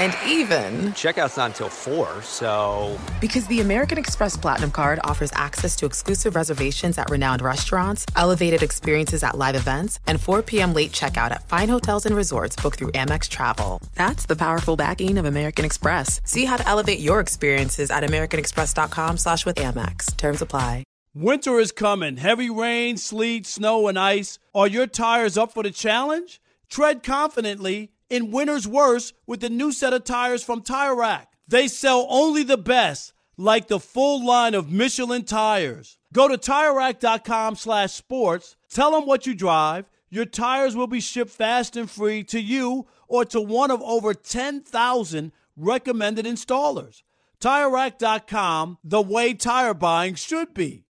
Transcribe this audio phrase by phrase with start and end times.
[0.00, 2.98] And even, Checkout's not until 4, so.
[3.20, 8.62] because the American Express Platinum Card offers access to exclusive reservations at renowned restaurants, elevated
[8.62, 10.72] experiences at live events, and 4 p.m.
[10.72, 13.82] late checkout at fine hotels and resorts booked through Amex Travel.
[13.94, 16.20] That's the powerful backing of American Express.
[16.24, 20.16] See how to elevate your experiences at americanexpress.com slash with Amex.
[20.16, 20.84] Terms apply.
[21.14, 22.16] Winter is coming.
[22.16, 24.38] Heavy rain, sleet, snow, and ice.
[24.54, 26.40] Are your tires up for the challenge?
[26.70, 31.32] Tread confidently in winter's worst with the new set of tires from Tire Rack.
[31.48, 35.98] They sell only the best, like the full line of Michelin tires.
[36.12, 38.56] Go to TireRack.com slash sports.
[38.68, 39.88] Tell them what you drive.
[40.10, 44.12] Your tires will be shipped fast and free to you or to one of over
[44.12, 47.02] 10,000 recommended installers.
[47.40, 50.84] TireRack.com, the way tire buying should be.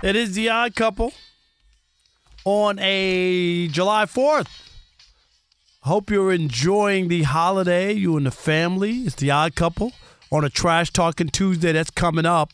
[0.00, 1.12] It is the Odd Couple
[2.44, 4.46] on a July 4th.
[5.80, 8.98] Hope you're enjoying the holiday, you and the family.
[8.98, 9.92] It's the Odd Couple
[10.30, 12.52] on a Trash Talking Tuesday that's coming up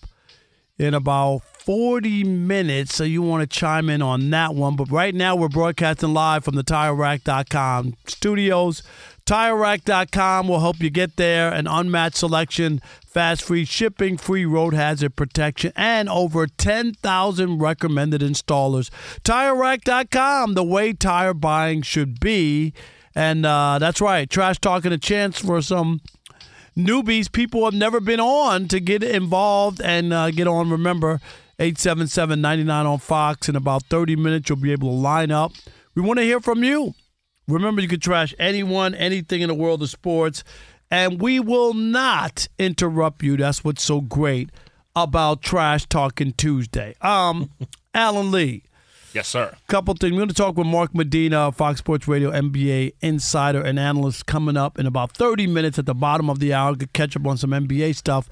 [0.79, 2.95] in about 40 minutes.
[2.95, 4.77] So you want to chime in on that one.
[4.77, 8.83] But right now, we're broadcasting live from the TireRack.com studios.
[9.25, 11.51] TireRack.com will help you get there.
[11.51, 18.91] An unmatched selection, fast free shipping, free road hazard protection, and over 10,000 recommended installers.
[19.23, 22.75] TireRack.com, the way tire buying should be.
[23.15, 26.03] And uh, that's right, Trash Talking a chance for some
[26.77, 30.69] newbies, people have never been on to get involved and uh, get on.
[30.69, 31.21] Remember,
[31.59, 33.49] 877 99 on Fox.
[33.49, 35.53] In about 30 minutes, you'll be able to line up.
[35.95, 36.95] We want to hear from you.
[37.47, 40.43] Remember, you can trash anyone, anything in the world of sports,
[40.91, 43.37] and we will not interrupt you.
[43.37, 44.51] That's what's so great
[44.97, 46.95] about Trash Talking Tuesday.
[47.01, 47.51] Um,
[47.95, 48.63] Alan Lee.
[49.13, 49.55] Yes, sir.
[49.69, 50.13] Couple things.
[50.13, 54.57] We're going to talk with Mark Medina, Fox Sports Radio NBA insider and analyst, coming
[54.57, 56.75] up in about 30 minutes at the bottom of the hour.
[56.75, 58.29] Get catch up on some NBA stuff.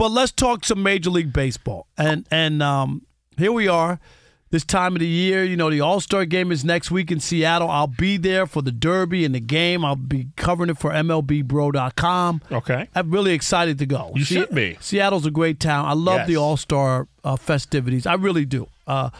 [0.00, 1.86] But let's talk some Major League Baseball.
[1.98, 3.04] And and um,
[3.36, 4.00] here we are,
[4.48, 5.44] this time of the year.
[5.44, 7.68] You know, the All Star game is next week in Seattle.
[7.68, 9.84] I'll be there for the Derby and the game.
[9.84, 12.40] I'll be covering it for MLBBro.com.
[12.50, 12.88] Okay.
[12.94, 14.12] I'm really excited to go.
[14.14, 14.78] You should be.
[14.80, 15.84] Seattle's a great town.
[15.84, 16.28] I love Yes.
[16.28, 18.06] the All Star uh, festivities.
[18.06, 18.68] I really do.
[18.86, 19.10] Uh,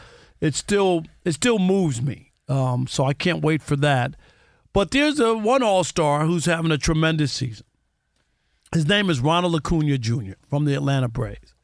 [0.41, 2.33] it still it still moves me.
[2.49, 4.17] Um, so I can't wait for that.
[4.73, 7.67] But there's a one All Star who's having a tremendous season.
[8.73, 10.35] His name is Ronald Acuna Jr.
[10.49, 11.55] from the Atlanta Braves.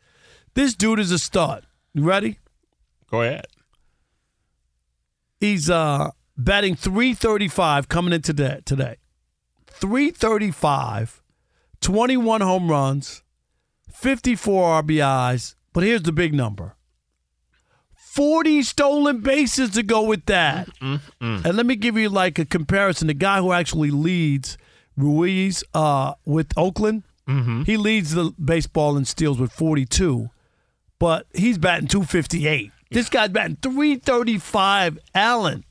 [0.54, 1.64] This dude is a stud.
[1.94, 2.38] You ready?
[3.10, 3.46] Go ahead.
[5.38, 8.60] He's uh, batting 335 coming in today.
[8.64, 8.96] Today,
[9.68, 11.22] 335,
[11.80, 13.22] 21 home runs,
[13.92, 15.54] 54 RBIs.
[15.72, 16.74] But here's the big number:
[17.94, 20.68] 40 stolen bases to go with that.
[21.44, 23.06] And let me give you like a comparison.
[23.06, 24.56] The guy who actually leads
[24.96, 27.02] Ruiz uh, with Oakland,
[27.66, 30.30] he leads the baseball in steals with 42,
[30.98, 32.70] but he's batting 258.
[32.92, 34.98] This guy's batting 335.
[35.14, 35.64] Alan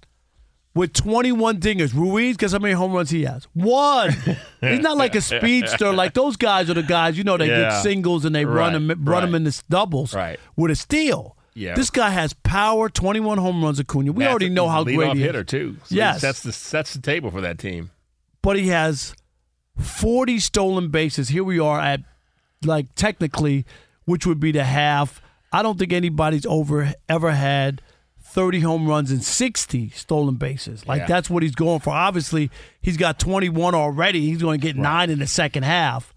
[0.74, 1.94] with 21 dingers.
[1.94, 3.48] Ruiz, guess how many home runs he has?
[3.54, 4.12] One.
[4.62, 5.94] He's not like a speedster.
[5.94, 7.70] Like those guys are the guys, you know, they Yeah.
[7.70, 9.36] get singles and they run Right, them, run them right.
[9.38, 10.38] in the doubles Right.
[10.58, 11.38] with a steal.
[11.54, 11.76] Yeah.
[11.76, 14.12] This guy has power, 21 home runs, Acuna.
[14.12, 15.46] We That's already know how great he hitter is.
[15.46, 15.78] too.
[15.86, 16.20] So Yes.
[16.20, 17.92] sets the sets the table for that team.
[18.46, 19.16] But he has
[19.80, 21.30] 40 stolen bases.
[21.30, 22.02] Here we are at,
[22.64, 23.66] like, technically,
[24.06, 25.20] which would be the half.
[25.52, 27.82] I don't think anybody's over ever had
[28.22, 30.86] 30 home runs and 60 stolen bases.
[30.88, 31.08] Like, Yeah.
[31.08, 31.90] that's what he's going for.
[31.90, 34.22] Obviously, he's got 21 already.
[34.28, 36.14] He's going to get nine in the second half.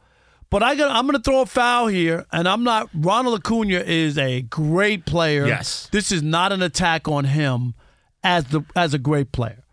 [0.50, 2.90] But I got, I'm going to throw a foul here, and I'm not.
[2.92, 5.46] Ronald Acuna is a great player.
[5.46, 5.88] Yes.
[5.92, 7.74] This is not an attack on him
[8.22, 9.64] as the as a great player.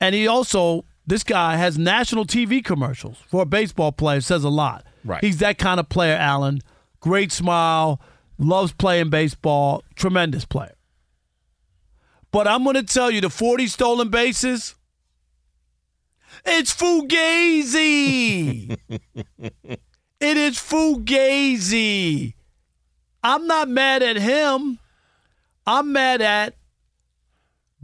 [0.00, 4.20] And he also, this guy has national TV commercials for a baseball player.
[4.20, 4.84] Says a lot.
[5.04, 5.22] Right.
[5.22, 6.60] He's that kind of player, Alan.
[7.00, 8.00] Great smile,
[8.38, 10.74] loves playing baseball, tremendous player.
[12.32, 14.74] But I'm going to tell you the 40 stolen bases,
[16.44, 18.76] it's Fugazi.
[19.38, 19.80] it
[20.20, 22.34] is Fugazi.
[23.22, 24.78] I'm not mad at him.
[25.66, 26.54] I'm mad at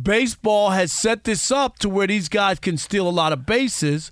[0.02, 4.10] baseball has set this up to where these guys can steal a lot of bases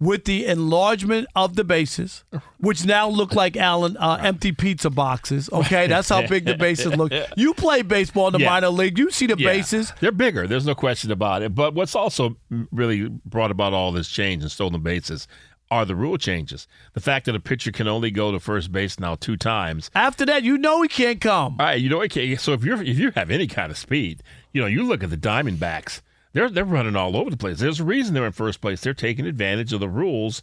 [0.00, 2.24] with the enlargement of the bases,
[2.58, 5.48] which now look like Alan uh, empty pizza boxes.
[5.52, 7.12] Okay, that's how big the bases look.
[7.36, 8.50] You play baseball in the Yeah.
[8.50, 9.46] minor league, you see the Yeah.
[9.52, 9.92] bases.
[10.00, 10.46] They're bigger.
[10.46, 11.54] There's no question about it.
[11.54, 12.36] But what's also
[12.72, 15.26] really brought about all this change in stolen bases
[15.70, 16.68] are the rule changes.
[16.92, 19.90] The fact that a pitcher can only go to first base now two times.
[19.94, 21.56] After that, you know he can't come.
[21.58, 22.36] All right, you know, okay.
[22.36, 24.22] So if you're if you have any kind of speed,
[24.54, 26.00] you know, you look at the Diamondbacks.
[26.32, 27.58] They're they're running all over the place.
[27.58, 28.80] There's a reason they're in first place.
[28.80, 30.42] They're taking advantage of the rules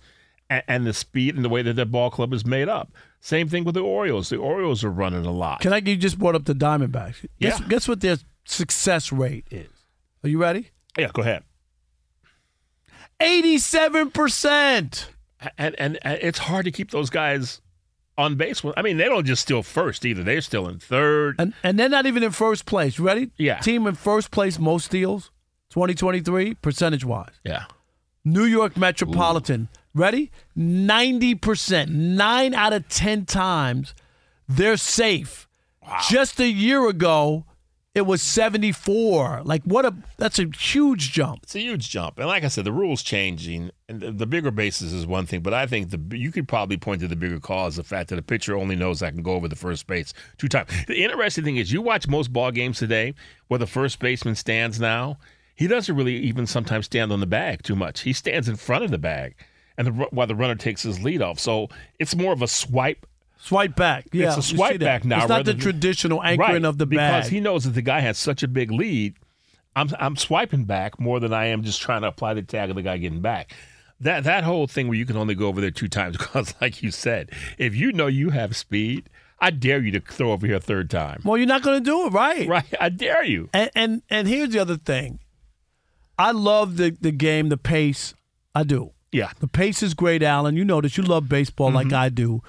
[0.49, 2.91] and, and the speed and the way that their ball club is made up.
[3.19, 4.29] Same thing with the Orioles.
[4.29, 5.61] The Orioles are running a lot.
[5.61, 5.77] Can I?
[5.77, 7.25] You just brought up the Diamondbacks.
[7.39, 7.67] Guess, Yeah.
[7.67, 9.69] guess what their success rate is?
[10.23, 10.69] Are you ready?
[10.97, 11.43] yeah, go ahead.
[13.19, 15.09] Eighty-seven percent.
[15.57, 17.61] and, and and it's hard to keep those guys
[18.17, 18.61] on base.
[18.77, 20.23] I mean, they don't just steal first either.
[20.23, 21.35] They're still in third.
[21.39, 22.97] And and they're not even in first place.
[22.97, 23.31] You ready?
[23.37, 23.59] Yeah.
[23.59, 25.31] Team in first place most steals,
[25.71, 27.39] 2023 percentage wise.
[27.43, 27.65] Yeah.
[28.23, 29.69] New York Metropolitan.
[29.93, 30.31] Ready?
[30.57, 31.89] 90%.
[31.89, 33.93] Nine out of 10 times
[34.47, 35.47] they're safe.
[35.81, 35.99] Wow.
[36.09, 37.45] Just a year ago,
[37.93, 39.41] it was 74.
[39.43, 41.43] Like, what a, that's a huge jump.
[41.43, 42.19] It's a huge jump.
[42.19, 45.41] And like I said, the rules changing and the, the bigger bases is one thing,
[45.41, 48.19] but I think the you could probably point to the bigger cause the fact that
[48.19, 50.69] a pitcher only knows I can go over the first base two times.
[50.87, 53.13] The interesting thing is you watch most ball games today
[53.49, 55.17] where the first baseman stands now,
[55.55, 58.01] he doesn't really even sometimes stand on the bag too much.
[58.01, 59.35] He stands in front of the bag.
[59.77, 61.39] And the, while the runner takes his lead off.
[61.39, 63.07] So it's more of a swipe
[63.41, 64.07] Swipe back.
[64.11, 64.27] Yeah.
[64.27, 65.19] it's a swipe back now.
[65.19, 67.99] It's not the traditional anchoring Right, of the bag because he knows that the guy
[68.01, 69.15] has such a big lead.
[69.75, 72.75] I'm I'm swiping back more than I am just trying to apply the tag of
[72.75, 73.53] the guy getting back.
[73.99, 76.83] That that whole thing where you can only go over there two times because, like
[76.83, 79.09] you said, if you know you have speed,
[79.39, 81.21] I dare you to throw over here a third time.
[81.23, 82.47] well, you're not going to do it, right?
[82.47, 82.73] Right?
[82.79, 83.49] I dare you.
[83.53, 85.19] And, and and here's the other thing.
[86.17, 88.13] I love the the game, the pace.
[88.53, 88.91] I do.
[89.11, 89.31] Yeah.
[89.39, 90.55] The pace is great, Alan.
[90.55, 90.97] You know this.
[90.97, 91.75] You love baseball Mm-hmm.
[91.75, 92.41] like I do.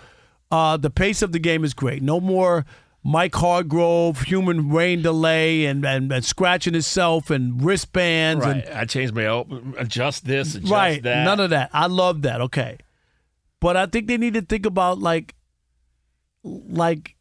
[0.52, 2.02] Uh, the pace of the game is great.
[2.02, 2.66] No more
[3.02, 8.64] Mike Hargrove, human rain delay, and, and, and scratching himself and wristbands Right.
[8.64, 9.44] and I changed my
[9.78, 11.02] adjust this, adjust right.
[11.02, 11.24] that.
[11.24, 11.70] None of that.
[11.72, 12.40] I love that.
[12.42, 12.76] Okay,
[13.60, 15.34] but I think they need to think about like
[16.44, 17.16] like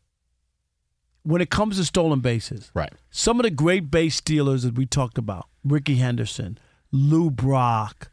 [1.23, 2.69] when it comes to stolen bases.
[2.73, 2.91] Right.
[3.09, 6.57] Some of the great base stealers that we talked about, Rickey Henderson,
[6.91, 8.10] Lou Brock,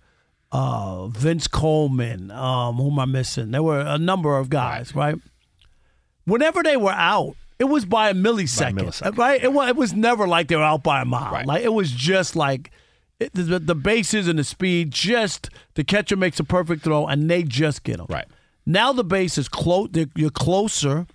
[0.52, 3.50] uh, Vince Coleman, um, who am I missing?
[3.50, 5.16] There were a number of guys, right?
[6.24, 9.16] Whenever they were out, it was by a millisecond, millisecond.
[9.18, 9.42] right?
[9.42, 11.32] It was, it was never like they were out by a mile.
[11.32, 11.46] Right.
[11.46, 12.70] Like it was just like
[13.18, 17.28] it, the, the bases and the speed, just the catcher makes a perfect throw and
[17.30, 18.06] they just get them.
[18.08, 18.26] Right.
[18.64, 19.88] Now the base is close.
[20.14, 21.06] You're closer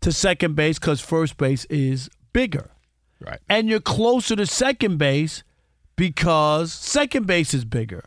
[0.00, 2.70] to second base because first base is bigger
[3.20, 3.38] Right.
[3.48, 5.44] and you're closer to second base
[5.96, 8.04] because second base is bigger.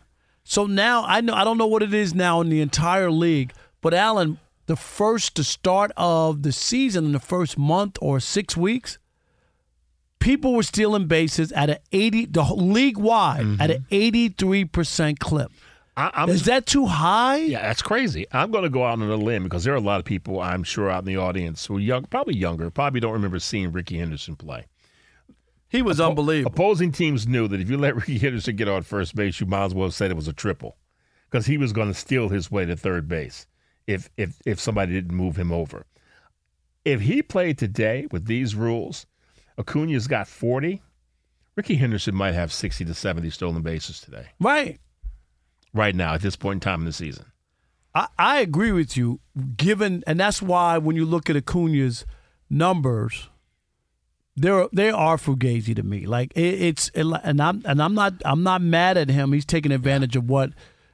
[0.50, 3.52] So now I know I don't know what it is now in the entire league,
[3.82, 8.56] but Alan, the first to start of the season in the first month or six
[8.56, 8.98] weeks,
[10.20, 13.62] people were stealing bases at an eighty the league wide mm-hmm.
[13.62, 15.52] at an eighty three percent clip.
[15.98, 17.40] I, I'm Is that too high?
[17.40, 18.26] Yeah, that's crazy.
[18.32, 20.40] I'm going to go out on a limb because there are a lot of people
[20.40, 23.74] I'm sure out in the audience who are young, probably younger, probably don't remember seeing
[23.74, 24.68] Rickey Henderson play.
[25.70, 26.52] He was unbelievable.
[26.54, 29.66] Opposing teams knew that if you let Rickey Henderson get on first base, you might
[29.66, 30.78] as well have said it was a triple
[31.30, 33.48] because he was going to steal his way to third base
[33.86, 35.86] if if if somebody didn't move him over.
[36.86, 39.06] If he played today with these rules,
[39.58, 40.82] Acuna's got 40.
[41.58, 44.80] Rickey Henderson might have 60 to 70 stolen bases today, Right.
[45.74, 47.26] right now, at this point in time in the season.
[47.96, 49.20] I, I agree with you.
[49.58, 52.06] Given, and that's why when you look at Acuna's
[52.48, 53.28] numbers,
[54.38, 56.06] they're they are fugazi to me.
[56.06, 59.34] Like it, it's, and I'm and I'm not I'm not mad at him.
[59.34, 60.52] He's taking advantage of what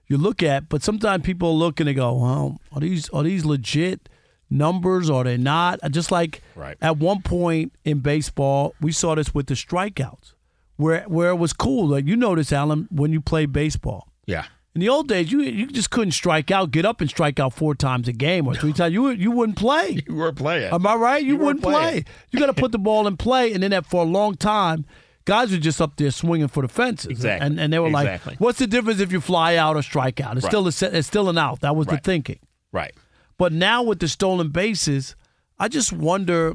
[0.07, 0.69] you look at.
[0.69, 4.09] But sometimes people look and they go, "Well, are these are these legit
[4.49, 5.09] numbers?
[5.09, 6.77] Or are they not?" Just like Right.
[6.81, 10.33] at one point in baseball, we saw this with the strikeouts,
[10.77, 11.87] where where it was cool.
[11.87, 14.07] Like you notice, Alan, when you play baseball.
[14.25, 14.45] Yeah.
[14.75, 17.53] In the old days, you you just couldn't strike out, get up and strike out
[17.53, 18.91] four times a game or three times.
[18.93, 20.01] You you wouldn't play.
[20.07, 20.73] You were playing.
[20.73, 21.21] Am I right?
[21.23, 22.05] You, You wouldn't play.
[22.31, 24.85] You got to put the ball in play, and then that for a long time,
[25.25, 27.11] guys were just up there swinging for the fences.
[27.11, 27.45] Exactly.
[27.45, 28.31] And and they were Exactly.
[28.31, 30.37] like, "What's the difference if you fly out or strike out?
[30.37, 30.49] It's Right.
[30.51, 32.39] still a, it's still an out." That was the thinking.
[32.71, 32.93] right.
[33.37, 35.15] But now with the stolen bases,
[35.59, 36.53] I just wonder.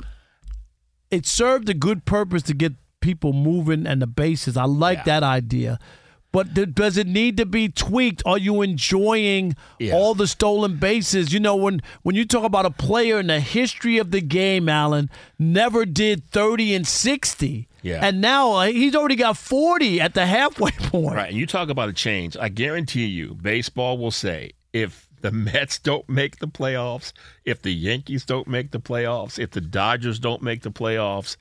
[1.11, 4.57] It served a good purpose to get people moving and the bases.
[4.57, 5.05] I like Yeah.
[5.05, 5.79] that idea.
[6.39, 8.23] But th- does it need to be tweaked?
[8.25, 9.95] Are you enjoying Yeah.
[9.95, 11.33] all the stolen bases?
[11.33, 14.69] You know, when when you talk about a player in the history of the game,
[14.69, 18.07] Alan never did thirty and sixty, Yeah.
[18.07, 21.17] and now uh, he's already got forty at the halfway point.
[21.17, 21.31] Right.
[21.31, 22.37] And you talk about a change.
[22.37, 27.13] I guarantee you, baseball will say if the Mets don't make the playoffs,
[27.45, 31.37] if the Yankees don't make the playoffs, if the Dodgers don't make the playoffs,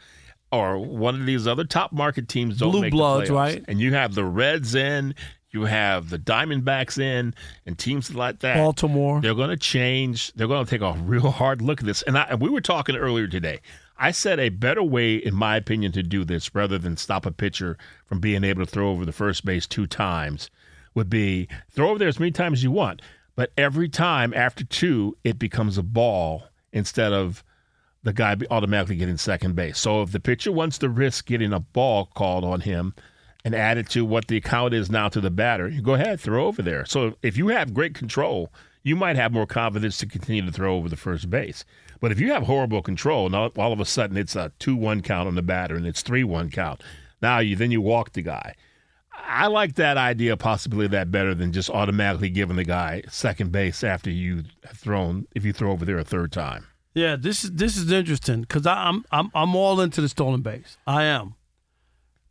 [0.52, 3.66] or one of these other top market teams don't Blue make Bloods, the playoffs, right?
[3.68, 5.14] and you have the Reds in,
[5.52, 7.34] you have the Diamondbacks in,
[7.66, 8.58] and teams like that.
[8.58, 9.22] Baltimore.
[9.22, 10.34] They're going to change.
[10.34, 12.02] They're going to take a real hard look at this.
[12.04, 13.60] And, I, and we were talking earlier today.
[13.98, 17.32] I said a better way, in my opinion, to do this rather than stop a
[17.32, 20.50] pitcher from being able to throw over the first base two times
[20.94, 23.02] would be throw over there as many times as you want.
[23.36, 27.44] But every time after two, it becomes a ball instead of
[28.04, 29.80] the guy automatically getting second base.
[29.80, 32.94] So if the pitcher wants to risk getting a ball called on him
[33.44, 36.20] and add it to what the account is now to the batter, you go ahead,
[36.20, 36.86] throw over there.
[36.86, 38.52] So if you have great control,
[38.84, 41.66] you might have more confidence to continue to throw over the first base.
[42.00, 45.28] But if you have horrible control, now all of a sudden it's a two-one count
[45.28, 46.82] on the batter and it's three-one count.
[47.22, 48.56] Now you then you walk the guy.
[49.12, 53.84] I like that idea, possibly that better than just automatically giving the guy second base
[53.84, 56.68] after you thrown if you throw over there a third time.
[56.98, 60.78] Yeah, this is this is interesting because I'm I'm I'm all into the stolen base.
[60.88, 61.36] I am,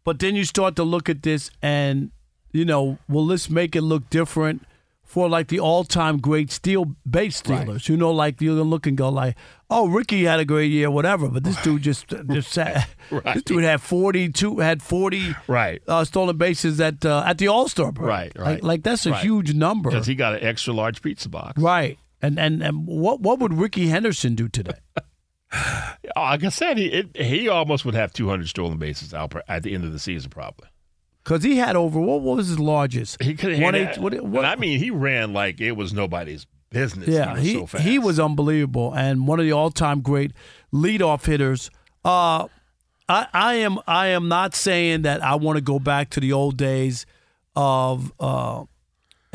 [0.04, 2.10] but then you start to look at this and
[2.52, 4.66] you know, will this make it look different
[5.04, 7.88] for like the all-time great steal base stealers?
[7.88, 9.36] You know, like you're gonna look and go like,
[9.70, 12.88] oh, Rickey had a great year, whatever, but this dude just just sat.
[13.12, 13.34] Right.
[13.34, 15.80] This dude had 42, had 40 Right.
[15.86, 18.08] uh, stolen bases at uh, at the All Star break.
[18.08, 18.46] Right, right.
[18.54, 19.22] Like, like that's a Right.
[19.22, 19.90] huge number.
[19.90, 21.62] Because he got an extra large pizza box.
[21.62, 22.00] Right.
[22.26, 24.74] And, and and what what would Rickey Henderson do today?
[26.16, 29.74] Like I said, he it, he almost would have 200 stolen bases out at the
[29.74, 30.68] end of the season, probably.
[31.22, 33.22] Because he had over what, what was his largest?
[33.22, 33.92] He could One have.
[33.96, 37.08] eight- what- what- I mean, he ran like it was nobody's business.
[37.08, 37.84] yeah, he he was so fast.
[37.84, 40.32] he was unbelievable and one of the all time great
[40.72, 41.70] leadoff hitters.
[42.04, 42.48] Uh,
[43.08, 46.32] I I am I am not saying that I want to go back to the
[46.32, 47.06] old days
[47.54, 48.64] of uh,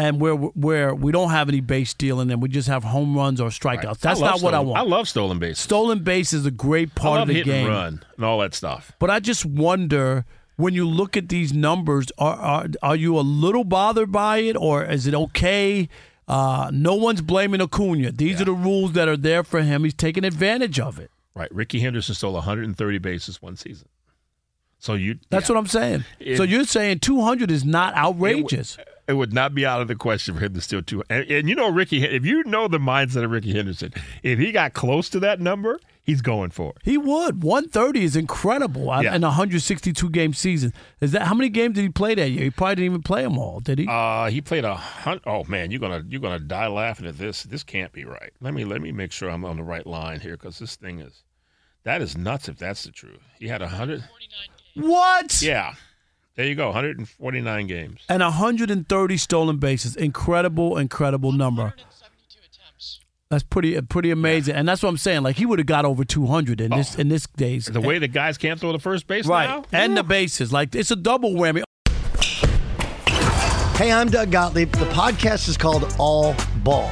[0.01, 3.39] and where where we don't have any base stealing and we just have home runs
[3.39, 3.99] or strikeouts.
[3.99, 4.79] That's I love not what I want.
[4.79, 5.59] I love stolen bases.
[5.59, 7.67] Stolen base is a great part of the game.
[7.67, 8.93] and run and all that stuff.
[8.97, 13.21] But I just wonder when you look at these numbers, are are, are you a
[13.21, 15.87] little bothered by it, or is it okay?
[16.27, 18.11] Uh, no one's blaming Acuna.
[18.11, 19.83] These are the rules that are there for him.
[19.83, 21.11] He's taking advantage of it.
[21.35, 21.53] Right.
[21.53, 23.87] Rickey Henderson stole 130 bases one season.
[24.79, 25.19] So you.
[25.29, 25.55] That's yeah.
[25.55, 26.05] what I'm saying.
[26.19, 28.77] It- so you're saying 200 is not outrageous.
[28.79, 31.03] It would not be out of the question for him to steal two.
[31.09, 33.93] And, and you know, Rickey, if you know the mindset of Rickey Henderson,
[34.23, 36.77] if he got close to that number, he's going for it.
[36.83, 37.43] he would.
[37.43, 39.15] 130 is incredible uh, Yeah.
[39.15, 40.73] in a 162 game season.
[41.01, 42.43] Is that how many games did he play that year?
[42.45, 43.87] He probably didn't even play them all, did he?
[43.89, 45.23] Uh, he played a hundred.
[45.25, 47.43] Oh man, you're gonna you're gonna die laughing at this.
[47.43, 48.31] This can't be right.
[48.39, 50.99] Let me let me make sure I'm on the right line here because this thing
[50.99, 51.23] is
[51.83, 53.19] that is nuts if that's the truth.
[53.39, 54.03] He had a hundred.
[54.75, 55.41] what?
[55.41, 55.73] Yeah,
[56.35, 56.67] there you go.
[56.67, 57.99] 149 games.
[58.07, 59.95] And 130 stolen bases.
[59.95, 61.73] Incredible, incredible number.
[63.29, 64.55] That's pretty uh, pretty amazing.
[64.55, 65.23] And that's what I'm saying.
[65.23, 67.01] Like he would have got over 200 in this oh.
[67.01, 67.65] in this days.
[67.65, 69.47] The way the guys can't throw the first base right.
[69.47, 70.51] now, And the bases.
[70.51, 71.63] Like it's a double whammy.
[73.77, 74.71] Hey, I'm Doug Gottlieb.
[74.73, 76.91] The podcast is called All Ball.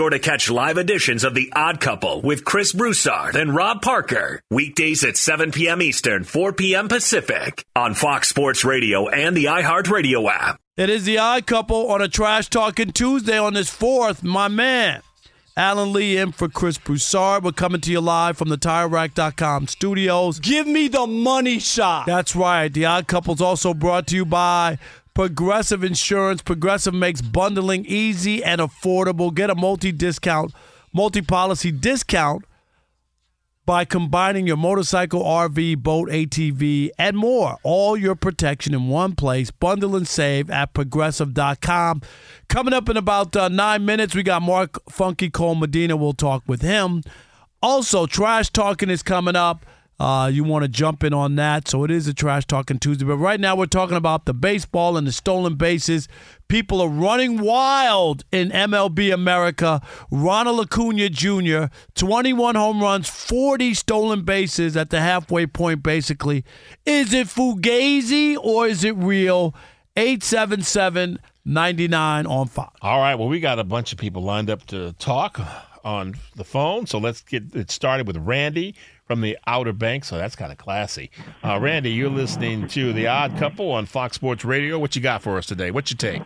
[0.00, 4.40] Sure to catch live editions of The Odd Couple with Chris Broussard and Rob Parker.
[4.50, 5.82] Weekdays at 7 p.m.
[5.82, 6.88] Eastern, 4 p.m.
[6.88, 10.58] Pacific on Fox Sports Radio and the iHeartRadio app.
[10.78, 14.22] It is the odd couple on a trash talking Tuesday on this fourth.
[14.22, 15.02] My man,
[15.54, 17.44] Alan Lee in for Chris Broussard.
[17.44, 20.40] We're coming to you live from the TireRack.com studios.
[20.40, 22.06] Give me the money shot.
[22.06, 22.72] That's right.
[22.72, 24.78] The odd couple's also brought to you by
[25.14, 26.42] Progressive Insurance.
[26.42, 29.34] Progressive makes bundling easy and affordable.
[29.34, 30.52] Get a multi discount,
[30.92, 32.44] multi policy discount
[33.66, 37.56] by combining your motorcycle, RV, boat, ATV, and more.
[37.62, 39.50] All your protection in one place.
[39.50, 42.02] Bundle and save at progressive.com.
[42.48, 45.96] Coming up in about uh, nine minutes, we got Mark Funky Cold Medina.
[45.96, 47.02] We'll talk with him.
[47.62, 49.64] Also, Trash Talking is coming up.
[50.00, 51.68] Uh, you want to jump in on that.
[51.68, 53.04] So it is a Trash Talking Tuesday.
[53.04, 56.08] But right now, we're talking about the baseball and the stolen bases.
[56.48, 59.82] People are running wild in MLB America.
[60.10, 66.46] Ronald Acuna Jr., 21 home runs, 40 stolen bases at the halfway point, basically.
[66.86, 69.54] Is it Fugazi or is it real?
[69.98, 72.78] 877 99 on Fox.
[72.80, 73.16] All right.
[73.16, 75.38] Well, we got a bunch of people lined up to talk
[75.84, 76.86] on the phone.
[76.86, 78.74] So let's get it started with Randy
[79.10, 80.06] from the Outer Banks.
[80.06, 81.10] So that's kind of classy.
[81.42, 84.78] Uh, Randy, you're listening to The Odd Couple on Fox Sports Radio.
[84.78, 85.72] What you got for us today?
[85.72, 86.22] What's your take?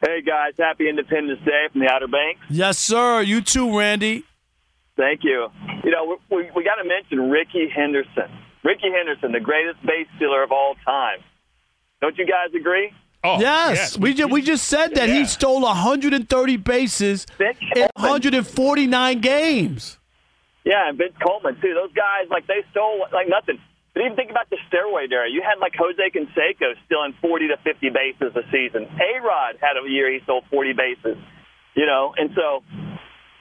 [0.00, 0.52] Hey, guys.
[0.56, 2.42] Happy Independence Day from the Outer Banks.
[2.48, 3.22] Yes, sir.
[3.22, 4.22] You too, Randy.
[4.96, 5.48] Thank you.
[5.82, 8.30] You know, we, we got to mention Rickey Henderson.
[8.62, 11.18] Rickey Henderson, the greatest base stealer of all time.
[12.00, 12.92] Don't you guys agree?
[13.24, 13.98] Oh, yes, yes.
[13.98, 19.98] we just we just said that he stole 130 bases in 149 games.
[20.64, 21.76] Yeah, and Vince Coleman too.
[21.76, 23.60] Those guys, like they stole like nothing.
[23.92, 25.30] But even think about the steroid era.
[25.30, 28.90] You had like Jose Canseco stealing 40 to 50 bases a season.
[28.90, 31.20] A Rod had a year he stole 40 bases.
[31.76, 32.64] You know, and so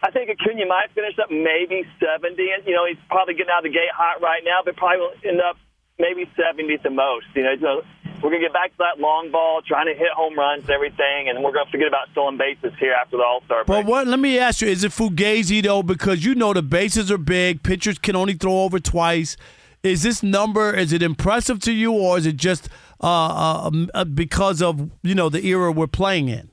[0.03, 2.35] I think Acuna might finish up maybe 70.
[2.35, 4.99] And you know, he's probably getting out of the gate hot right now, but probably
[4.99, 5.55] will end up
[5.99, 7.25] maybe 70 at the most.
[7.35, 7.81] You know, so
[8.23, 10.69] we're going to get back to that long ball, trying to hit home runs and
[10.71, 13.83] everything, and we're going to forget about stolen bases here after the All Star break.
[13.83, 14.07] But what?
[14.07, 15.83] Let me ask you: Is it Fugazi though?
[15.83, 17.63] Because you know the bases are big.
[17.63, 19.35] Pitchers can only throw over twice.
[19.83, 20.73] Is this number?
[20.73, 22.69] Is it impressive to you, or is it just
[23.01, 26.49] uh, uh, because of you know the era we're playing in?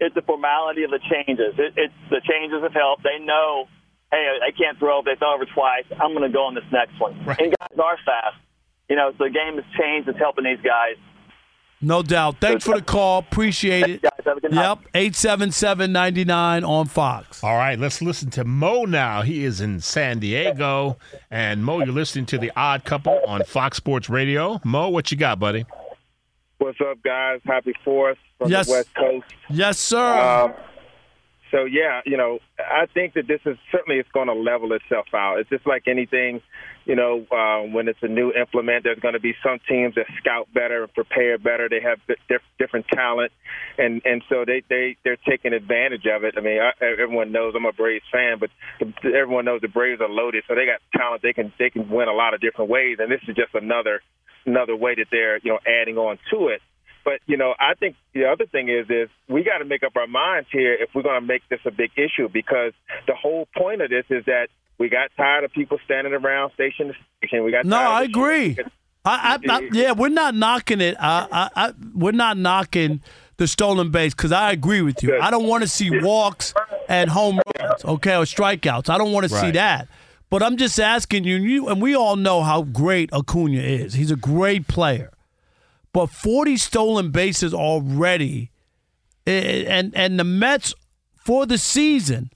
[0.00, 1.54] It's the formality of the changes.
[1.58, 3.02] It, it's the changes have helped.
[3.02, 3.66] They know,
[4.12, 5.02] hey, they can't throw.
[5.02, 5.84] They throw over twice.
[5.92, 7.24] I'm going to go on this next one.
[7.24, 7.38] Right.
[7.40, 8.36] And guys are fast.
[8.90, 10.08] You know, so the game has changed.
[10.08, 10.96] It's helping these guys.
[11.80, 12.36] No doubt.
[12.40, 13.20] Thanks for the call.
[13.20, 14.04] Appreciate it.
[14.50, 14.78] Yep.
[14.92, 17.42] 877-99 on Fox.
[17.42, 19.22] All right, let's listen to Mo now.
[19.22, 20.98] He is in San Diego.
[21.30, 24.60] And Mo, you're listening to The Odd Couple on Fox Sports Radio.
[24.62, 25.64] Mo, what you got, buddy?
[26.58, 27.40] What's up, guys?
[27.46, 28.66] Happy 4th from yes.
[28.66, 29.26] the West Coast.
[29.48, 30.18] Yes, sir.
[30.18, 30.54] Um,
[31.50, 35.06] so yeah, you know, I think that this is certainly it's going to level itself
[35.14, 35.38] out.
[35.38, 36.42] It's just like anything,
[36.84, 40.06] you know, uh, when it's a new implement, there's going to be some teams that
[40.18, 41.68] scout better, and prepare better.
[41.68, 43.32] They have diff- different talent,
[43.78, 46.34] and and so they they they're taking advantage of it.
[46.36, 48.50] I mean, I, everyone knows I'm a Braves fan, but
[49.04, 51.22] everyone knows the Braves are loaded, so they got talent.
[51.22, 54.02] They can they can win a lot of different ways, and this is just another
[54.46, 56.62] another way that they're you know adding on to it.
[57.04, 59.96] But you know, I think the other thing is is we got to make up
[59.96, 62.72] our minds here if we're going to make this a big issue because
[63.06, 64.48] the whole point of this is that
[64.80, 67.44] we got tired of people standing around station to station.
[67.44, 68.58] We got no, I agree.
[69.04, 70.96] I, I, I, yeah, we're not knocking it.
[70.98, 73.00] I, I, we're not knocking
[73.36, 75.18] the stolen base because I agree with you.
[75.18, 76.52] I don't want to see walks
[76.88, 78.90] and home runs, okay, or strikeouts.
[78.90, 79.88] I don't want to see that.
[80.28, 83.94] But I'm just asking you, you, and we all know how great Acuna is.
[83.94, 85.12] He's a great player
[85.92, 88.50] but 40 stolen bases already.
[89.26, 90.74] Eh, and and the Mets
[91.16, 92.30] for the season,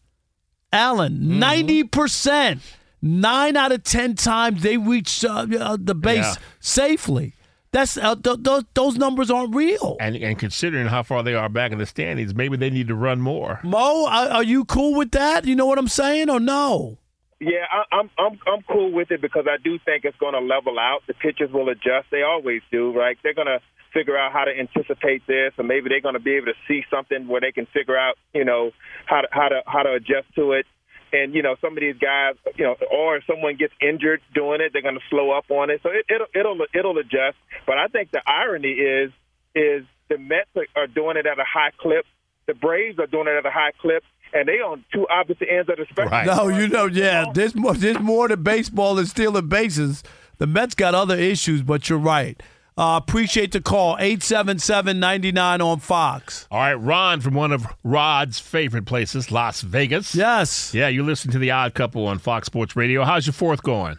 [0.74, 1.42] Alan, mm-hmm.
[1.42, 2.60] 90%,
[3.00, 6.34] nine out of 10 times they reach uh, uh, the base yeah.
[6.58, 7.34] safely.
[7.70, 9.96] That's uh, th- th- those numbers aren't real.
[9.98, 12.94] And and considering how far they are back in the standings, maybe they need to
[12.94, 13.58] run more.
[13.64, 15.44] Mo, are, are you cool with that?
[15.44, 16.98] You know what I'm saying, or no?
[17.40, 20.40] Yeah, I, I'm I'm I'm cool with it because I do think it's going to
[20.40, 21.00] level out.
[21.08, 23.18] The pitchers will adjust; they always do, right?
[23.24, 23.58] They're going to
[23.94, 26.82] figure out how to anticipate this, or maybe they're going to be able to see
[26.90, 28.72] something where they can figure out, you know,
[29.06, 30.66] how to how to how to adjust to it.
[31.12, 34.60] And you know, some of these guys, you know, or if someone gets injured doing
[34.60, 35.80] it, they're going to slow up on it.
[35.82, 37.38] So it, it'll it'll it'll adjust.
[37.66, 39.12] But I think the irony is
[39.54, 42.04] is the Mets are doing it at a high clip.
[42.46, 44.02] The Braves are doing it at a high clip
[44.34, 46.10] and they on two opposite ends of the spectrum.
[46.10, 46.26] Right.
[46.26, 47.32] No, you know, yeah, oh.
[47.32, 50.02] there's more, there's more to baseball than stealing bases.
[50.38, 52.42] The Mets got other issues, but you're right.
[52.76, 53.96] Uh, appreciate the call.
[53.98, 56.48] 877-99 on Fox.
[56.50, 60.14] All right, Ron from one of Rob's favorite places, Las Vegas.
[60.14, 60.74] Yes.
[60.74, 63.04] Yeah, you listen to The Odd Couple on Fox Sports Radio.
[63.04, 63.98] How's your fourth going?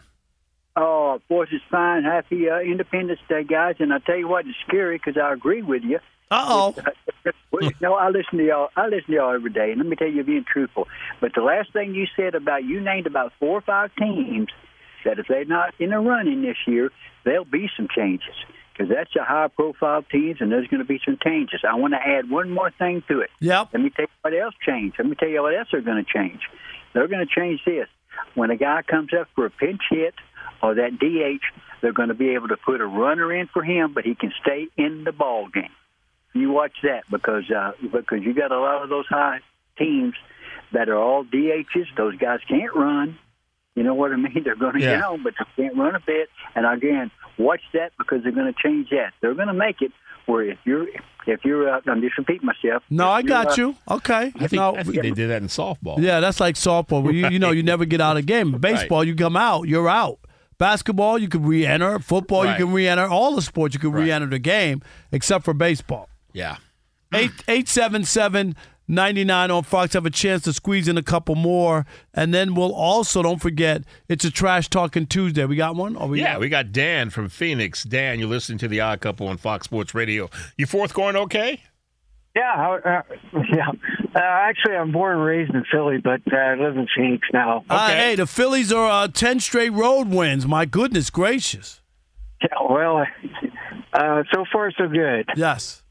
[0.76, 2.04] Oh, fourth is fine.
[2.04, 3.76] Happy uh, Independence Day, guys.
[3.78, 5.98] And I tell you what, it's scary because I agree with you.
[6.30, 6.74] Uh-oh.
[7.80, 8.68] no, I listen to y'all.
[8.76, 10.86] I listen to y'all every day, and let me tell you, being truthful.
[11.20, 14.48] But the last thing you said about you named about four or five teams
[15.06, 16.90] that if they're not in the running this year,
[17.24, 18.34] there'll be some changes
[18.76, 21.60] because that's a high-profile teams, and there's going to be some changes.
[21.68, 23.30] I want to add one more thing to it.
[23.40, 23.68] Yep.
[23.72, 24.96] Let me tell you what else changed.
[24.98, 26.40] Let me tell you what else they're going to change.
[26.92, 27.88] They're going to change this.
[28.34, 30.14] When a guy comes up for a pinch hit
[30.62, 31.44] or that DH,
[31.80, 34.32] they're going to be able to put a runner in for him, but he can
[34.42, 35.70] stay in the ball game
[36.36, 39.38] you watch that because uh, because you got a lot of those high
[39.78, 40.14] teams
[40.72, 41.86] that are all DHs.
[41.96, 43.18] Those guys can't run.
[43.76, 44.40] You know what I mean?
[44.44, 44.96] They're going to yeah.
[44.96, 46.28] get on, but they can't run a bit.
[46.56, 49.12] And again, watch that because they're going to change that.
[49.20, 49.92] They're going to make it
[50.24, 50.88] where if you're
[51.26, 52.82] if you're uh, I'm just repeating myself.
[52.90, 53.76] No, I got uh, you.
[53.88, 54.32] Okay.
[54.34, 55.98] I think, no, I think they did that in softball.
[55.98, 57.02] Yeah, that's like softball.
[57.02, 58.52] Where you, you know you never get out of the game.
[58.52, 59.08] Baseball, right.
[59.08, 60.18] you come out, you're out.
[60.58, 61.98] Basketball, you can re-enter.
[61.98, 62.58] Football, right.
[62.58, 63.06] you can re-enter.
[63.06, 64.04] All the sports, you can right.
[64.04, 66.08] re-enter the game, except for baseball.
[66.32, 66.56] Yeah.
[67.14, 68.56] Eight eight seven seven.
[68.88, 72.74] 99 on Fox have a chance to squeeze in a couple more and then we'll
[72.74, 75.44] also don't forget it's a trash talking Tuesday.
[75.44, 75.96] We got one?
[75.96, 77.82] Or we yeah, got- we got Dan from Phoenix.
[77.84, 80.30] Dan, you're listening to the Odd Couple on Fox Sports Radio.
[80.56, 81.60] You fourth going okay?
[82.34, 83.02] Yeah, uh,
[83.54, 83.68] yeah.
[84.14, 87.64] Uh, actually, I'm born and raised in Philly, but uh, I live in Phoenix now.
[87.70, 90.46] Uh, hey, the Phillies are uh, 10 straight road wins.
[90.46, 91.80] My goodness gracious.
[92.42, 93.06] Yeah, well,
[93.94, 95.26] uh, so far so good.
[95.34, 95.82] Yes.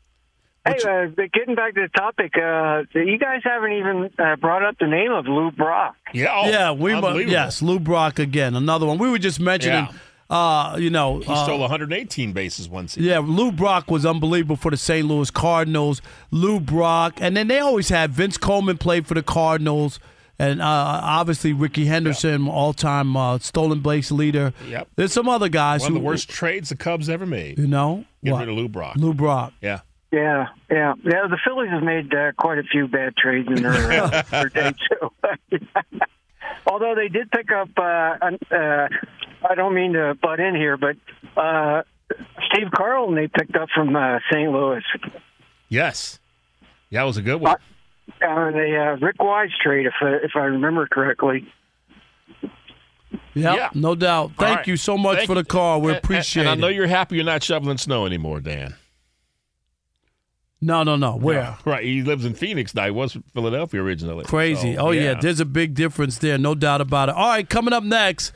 [0.65, 4.78] Hey, uh, getting back to the topic, uh, you guys haven't even uh, brought up
[4.80, 5.95] the name of Lou Brock.
[6.13, 6.93] Yeah, yeah, we
[7.25, 8.97] yes, Lou Brock again, another one.
[8.97, 9.88] We were just mentioning
[10.30, 13.10] uh, you know, He uh, stole 118 bases one season.
[13.10, 15.08] Yeah, Lou Brock was unbelievable for the St.
[15.08, 16.01] Louis Cardinals.
[16.32, 19.99] Lou Brock, and then they always had Vince Coleman played for the Cardinals,
[20.39, 24.51] and uh, obviously Rickey Henderson, all-time uh, stolen base leader.
[24.67, 24.88] Yep.
[24.95, 27.60] There's some other guys One of the worst trades the Cubs ever made.
[27.60, 28.39] You know, Get What?
[28.39, 28.95] rid of Lou Brock.
[28.95, 29.54] Lou Brock.
[29.62, 29.82] Yeah.
[30.11, 31.27] Yeah, yeah, yeah.
[31.27, 34.71] The Phillies have made uh, quite a few bad trades in their, uh, their day
[34.89, 35.11] too.
[36.67, 37.81] Although they did pick up, uh,
[38.51, 38.87] uh,
[39.49, 40.95] I don't mean to butt in here, but
[41.35, 41.83] uh,
[42.47, 44.51] Steve Carlton they picked up from uh, St.
[44.51, 44.83] Louis.
[45.69, 46.19] Yes.
[46.89, 47.55] Yeah, that was a good one.
[48.21, 51.51] Uh, the uh, Rick Wise trade, if uh, if I remember correctly.
[53.33, 54.31] Yep, no doubt.
[54.37, 54.67] Thank All right.
[54.67, 55.81] you so much Thank for the call.
[55.81, 56.51] We And- appreciate and, it.
[56.53, 58.75] I know you're happy you're not shoveling snow anymore, Dan.
[60.61, 61.15] No, no, no.
[61.15, 61.57] Where?
[61.65, 61.83] Right.
[61.83, 62.85] He lives in Phoenix now.
[62.85, 64.25] He was from Philadelphia originally.
[64.25, 64.75] Crazy.
[64.75, 65.15] So, oh yeah.
[65.19, 67.15] there's a big difference there, no doubt about it.
[67.15, 68.31] All right, coming up next,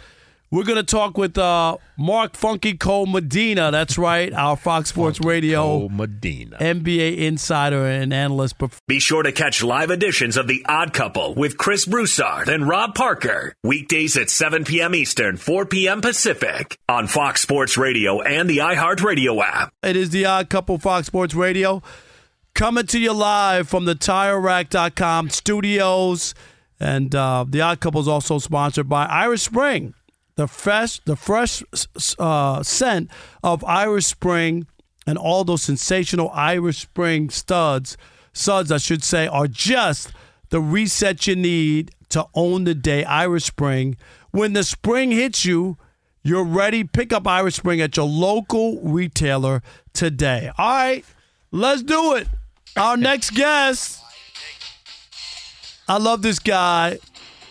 [0.52, 3.72] we're gonna talk with uh, Mark Funky Cold Medina.
[3.72, 8.56] That's right, our Fox Sports Radio Cold Medina NBA insider and analyst.
[8.88, 12.96] Be sure to catch live editions of The Odd Couple with Chris Broussard and Rob
[12.96, 13.54] Parker.
[13.64, 14.96] Weekdays at 7 p.m.
[14.96, 16.02] Eastern, 4 p.m.
[16.02, 19.72] Pacific on Fox Sports Radio and the iHeartRadio app.
[19.84, 21.84] It is the Odd Couple Fox Sports Radio
[22.60, 26.36] coming to you live from the TireRack.com studios,
[26.78, 29.94] and uh, the Odd Couple is also sponsored by Irish Spring,
[30.36, 31.64] the fresh, the fresh
[32.20, 33.12] uh, scent
[33.46, 34.68] of Irish Spring,
[35.08, 37.96] and all those sensational Irish Spring studs,
[38.34, 40.12] suds I should say, are just
[40.50, 43.06] the reset you need to own the day.
[43.06, 43.96] Irish Spring,
[44.32, 45.78] when the spring hits you.
[46.22, 46.84] You're ready.
[46.84, 50.52] Pick up Irish Spring at your local retailer today.
[50.58, 51.06] All right,
[51.50, 52.28] let's do it.
[52.80, 54.02] Our next guest.
[55.86, 56.98] I love this guy.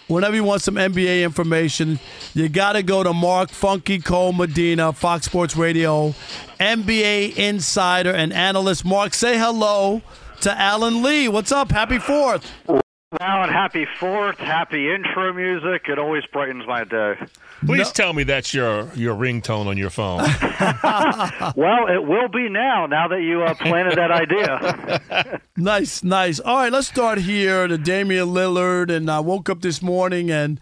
[0.07, 2.01] Whenever you want some NBA information,
[2.33, 6.15] you got to go to Mark Funky Cold Medina, Fox Sports Radio,
[6.59, 8.87] NBA insider and analyst.
[8.87, 10.01] Mark, say hello
[10.41, 11.29] to Alan Lee.
[11.29, 11.73] What's up?
[11.73, 11.99] Happy
[13.11, 13.23] Fourth.
[13.23, 15.89] Alan, happy fourth, happy intro music.
[15.89, 17.15] It always brightens my day.
[17.65, 20.19] Please tell me that's your, your ringtone on your phone.
[21.57, 25.41] well, it will be now, now that you uh, planted that idea.
[25.57, 26.39] Nice, nice.
[26.39, 27.67] All right, let's start here.
[27.67, 30.61] The Damian Lillard, and I woke up this morning and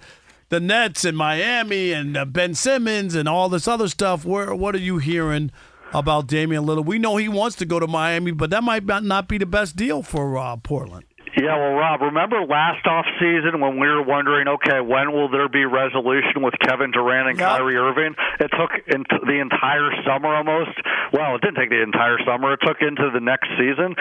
[0.49, 4.25] the Nets and Miami and uh, Ben Simmons and all this other stuff.
[4.25, 5.51] Where what are you hearing
[5.93, 6.87] about Damian Lillard?
[6.87, 9.45] We know he wants to go to Miami, but that might not- not be the
[9.47, 11.05] best deal for uh, Portland.
[11.37, 15.53] Yeah, well, Rob, remember last off season when we were wondering, okay, when will there
[15.53, 18.16] be resolution with Kevin Durant and Kyrie Irving?
[18.40, 20.72] It took into the entire summer almost.
[21.12, 22.57] Well, it didn't take the entire summer.
[22.57, 23.92] It took into the next season.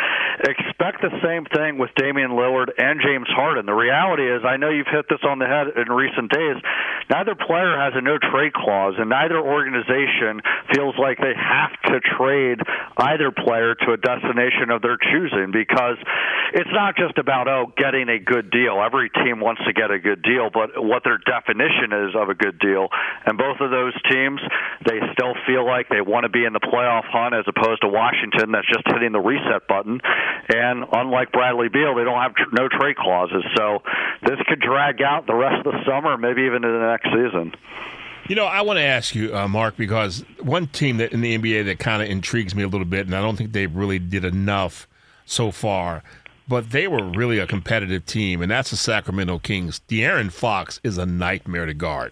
[0.47, 3.67] Expect the same thing with Damian Lillard and James Harden.
[3.67, 6.55] The reality is, I know you've hit this on the head in recent days.
[7.11, 10.39] Neither player has a no trade clause, and neither organization
[10.71, 12.63] feels like they have to trade
[12.95, 15.99] either player to a destination of their choosing because
[16.55, 18.77] it's not just about oh getting a good deal.
[18.85, 22.37] Every team wants to get a good deal, but what their definition is of a
[22.37, 22.93] good deal.
[23.25, 24.37] And both of those teams,
[24.85, 27.89] they still feel like they want to be in the playoff hunt as opposed to
[27.89, 29.97] Washington that's just hitting the reset button.
[30.53, 33.41] And unlike Bradley Beal, they don't have tr- no trade clauses.
[33.57, 33.81] So
[34.21, 37.57] this could drag out the rest of the summer, maybe even into the next season.
[38.29, 41.37] You know, I want to ask you, uh, Mark, because one team that in the
[41.37, 43.99] NBA that kind of intrigues me a little bit, and I don't think they really
[43.99, 44.87] did enough
[45.25, 46.03] so far,
[46.47, 49.81] but they were really a competitive team, and that's the Sacramento Kings.
[49.87, 52.11] De'Aaron Fox is a nightmare to guard.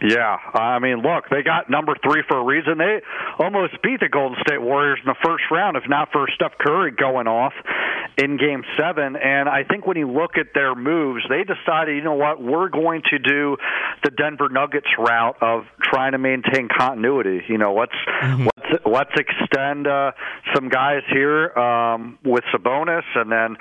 [0.00, 2.78] Yeah, I mean, look, they got number three for a reason.
[2.78, 3.00] They
[3.38, 6.92] almost beat the Golden State Warriors in the first round, if not for Steph Curry
[6.92, 7.52] going off
[8.16, 9.16] in Game Seven.
[9.16, 12.68] And I think when you look at their moves, they decided, you know what, we're
[12.68, 13.56] going to do
[14.04, 17.42] the Denver Nuggets route of trying to maintain continuity.
[17.48, 20.12] You know, let's let's let's extend uh,
[20.54, 23.56] some guys here um, with Sabonis, and then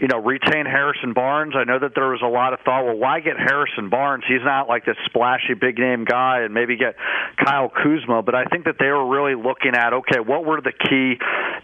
[0.00, 1.54] you know retain Harrison Barnes.
[1.56, 2.84] I know that there was a lot of thought.
[2.84, 4.24] Well, why get Harrison Barnes?
[4.26, 6.96] He's not like this splashy big name guy, and maybe get
[7.44, 8.22] Kyle Kuzma.
[8.22, 11.18] But I think that they were really looking at okay, what were the key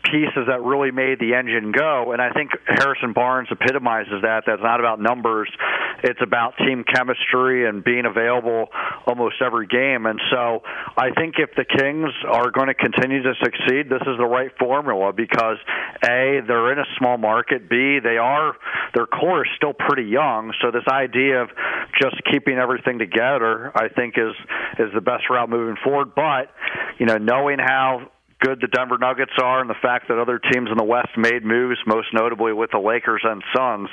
[0.05, 2.13] pieces that really made the engine go?
[2.13, 4.45] And I think Harrison Barnes epitomizes that.
[4.47, 5.51] That's not about numbers;
[6.03, 8.69] it's about team chemistry and being available
[9.07, 10.07] almost every game.
[10.07, 10.63] And so
[10.97, 14.51] I think if the Kings are going to continue to succeed, this is the right
[14.59, 15.57] formula because
[16.05, 17.68] a they're in a small market.
[17.68, 18.55] B they are
[18.94, 20.53] their core is still pretty young.
[20.62, 21.48] So this idea of
[22.01, 24.35] just keeping everything together, I think, is
[24.79, 26.14] is the best route moving forward.
[26.14, 26.51] But
[26.98, 30.70] you know, knowing how good the Denver Nuggets are and the fact that other teams
[30.70, 33.88] in the West made moves, most notably with the Lakers and Suns,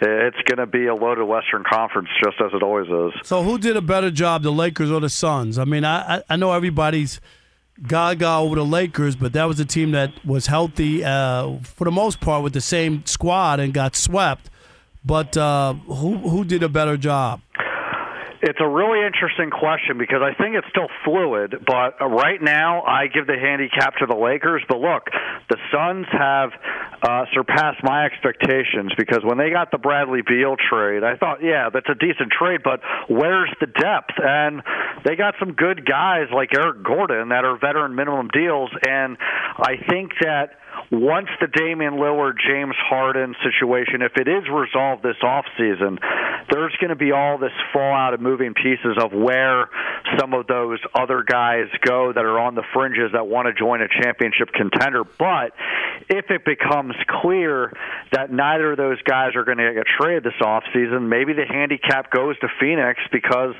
[0.00, 3.20] it's going to be a loaded Western Conference just as it always is.
[3.26, 5.58] So, who did a better job, the Lakers or the Suns?
[5.58, 7.20] I mean, I I know everybody's
[7.86, 11.90] gaga over the Lakers, but that was a team that was healthy uh, for the
[11.90, 14.50] most part with the same squad and got swept.
[15.04, 17.40] But uh, who who did a better job?
[18.42, 23.06] It's a really interesting question because I think it's still fluid, but right now I
[23.06, 24.64] give the handicap to the Lakers.
[24.68, 25.06] But look,
[25.48, 26.50] the Suns have
[27.06, 31.70] uh, surpassed my expectations because when they got the Bradley Beal trade, I thought, yeah,
[31.72, 34.18] that's a decent trade, but where's the depth?
[34.18, 34.60] And
[35.04, 39.18] they got some good guys like Eric Gordon that are veteran minimum deals, and
[39.54, 40.58] I think that
[40.92, 45.98] once the Damian Lillard James Harden situation, if it is resolved this offseason,
[46.50, 49.70] there's going to be all this fallout of moving pieces of where
[50.18, 53.80] some of those other guys go that are on the fringes that want to join
[53.80, 55.02] a championship contender.
[55.04, 55.52] But
[56.10, 57.72] if it becomes clear
[58.12, 62.10] that neither of those guys are going to get traded this offseason, maybe the handicap
[62.10, 63.54] goes to Phoenix because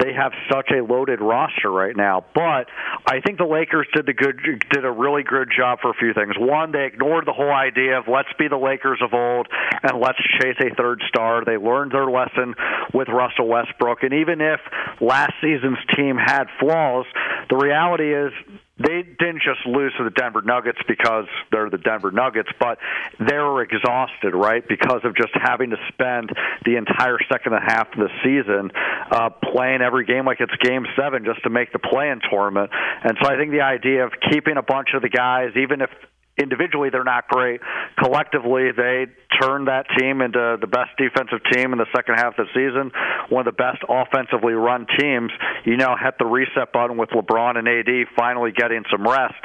[0.00, 2.24] they have such a loaded roster right now.
[2.34, 2.68] But
[3.06, 6.14] I think the Lakers did the good did a really good job for a few
[6.14, 6.34] things.
[6.38, 9.48] One, they ignored the whole idea of let's be the Lakers of old
[9.82, 11.44] and let's chase a third star.
[11.44, 12.54] They learned their lesson
[12.94, 14.02] with Russell Westbrook.
[14.02, 14.60] And even if
[15.00, 17.06] last season's team had flaws,
[17.50, 18.32] the reality is
[18.78, 22.78] they didn't just lose to the Denver Nuggets because they're the Denver Nuggets, but
[23.18, 24.62] they were exhausted, right?
[24.66, 26.30] Because of just having to spend
[26.64, 28.70] the entire second half of the season
[29.10, 32.70] uh, playing every game like it's game seven just to make the play in tournament.
[33.02, 35.90] And so I think the idea of keeping a bunch of the guys, even if
[36.38, 37.60] individually they're not great.
[37.98, 39.06] Collectively, they
[39.40, 42.90] turned that team into the best defensive team in the second half of the season,
[43.28, 45.30] one of the best offensively run teams.
[45.64, 49.40] You know, hit the reset button with LeBron and AD finally getting some rest.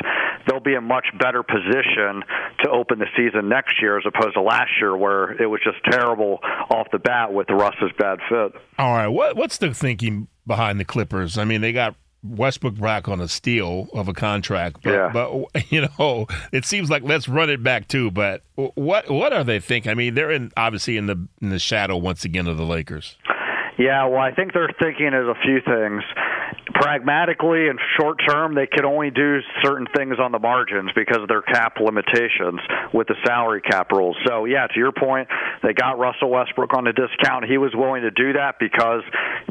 [0.48, 2.24] They'll be in much better position
[2.64, 5.78] to open the season next year as opposed to last year where it was just
[5.90, 8.54] terrible off the bat with Russ's bad fit.
[8.78, 11.38] All right, what what's the thinking behind the Clippers?
[11.38, 14.78] I mean, they got Westbrook back on a steal of a contract.
[14.84, 15.10] But, yeah.
[15.12, 18.12] but you know, it seems like let's run it back too.
[18.12, 19.92] But what what are they thinking?
[19.92, 23.18] I mean, they're in obviously in the in the shadow once again of the Lakers.
[23.78, 26.04] Yeah, well, I think they're thinking is a few things
[26.74, 31.28] pragmatically and short term, they can only do certain things on the margins because of
[31.28, 32.60] their cap limitations
[32.94, 34.16] with the salary cap rules.
[34.26, 35.28] So, yeah, to your point,
[35.62, 37.46] they got Russell Westbrook on a discount.
[37.46, 39.04] He was willing to do that because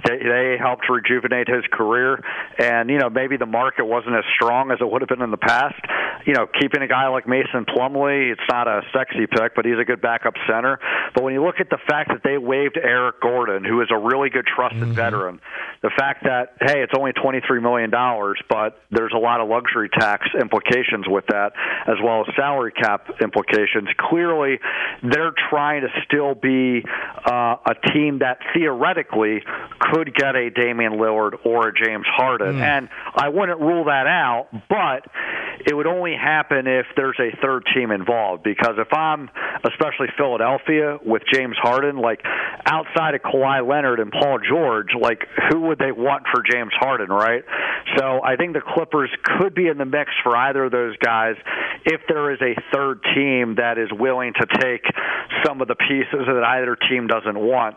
[0.04, 2.22] they, they helped rejuvenate his career.
[2.58, 5.30] And, you know, maybe the market wasn't as strong as it would have been in
[5.30, 5.80] the past.
[6.24, 9.78] You know, keeping a guy like Mason Plumlee, it's not a sexy pick, but he's
[9.80, 10.78] a good backup center.
[11.14, 13.98] But when you look at the fact that they waived Eric Gordon, who is a
[13.98, 14.92] really good trusted mm-hmm.
[14.92, 15.40] veteran,
[15.82, 17.90] the fact that, hey, it's only $23 million,
[18.48, 21.52] but there's a lot of luxury tax implications with that,
[21.88, 23.88] as well as salary cap implications.
[23.98, 24.60] Clearly,
[25.02, 26.84] they're trying to still be
[27.26, 29.42] uh, a team that theoretically
[29.80, 32.56] could get a Damian Lillard or a James Harden.
[32.56, 32.60] Mm.
[32.60, 35.10] And I wouldn't rule that out, but
[35.66, 38.42] it would only happen if there's a third team involved.
[38.42, 39.30] Because if I'm,
[39.64, 42.20] especially Philadelphia, with James Harden, like
[42.66, 47.08] outside of Kawhi Leonard and Paul George, like who would they want for James Harden,
[47.08, 47.44] right?
[47.96, 51.34] So I think the Clippers could be in the mix for either of those guys
[51.84, 54.84] if there is a third team that is willing to take
[55.44, 57.76] some of the pieces that either team doesn't want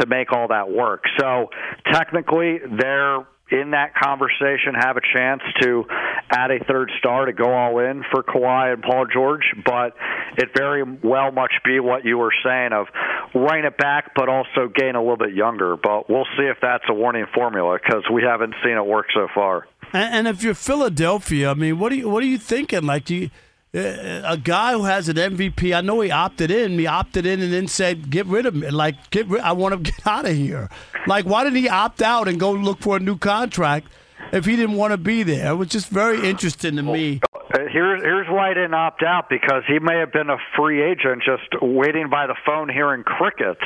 [0.00, 1.04] to make all that work.
[1.18, 1.50] So
[1.92, 5.84] technically, they're in that conversation have a chance to
[6.30, 9.94] add a third star to go all in for Kawhi and Paul George, but
[10.38, 12.86] it very well much be what you were saying of
[13.34, 15.76] running it back, but also gain a little bit younger.
[15.76, 19.28] But we'll see if that's a warning formula because we haven't seen it work so
[19.34, 19.66] far.
[19.92, 22.84] And, and if you're Philadelphia, I mean, what are you what are you thinking?
[22.84, 23.30] Like, do you
[23.74, 25.74] a guy who has an MVP.
[25.74, 26.78] I know he opted in.
[26.78, 28.70] He opted in and then said, "Get rid of me.
[28.70, 29.40] Like, get rid.
[29.42, 30.68] I want to get out of here."
[31.06, 33.88] Like, why did he opt out and go look for a new contract?
[34.32, 35.50] if he didn't want to be there.
[35.50, 37.20] It was just very interesting to me.
[37.34, 37.38] Uh,
[37.70, 41.22] Here's here's why he didn't opt out because he may have been a free agent
[41.22, 43.60] just waiting by the phone hearing crickets,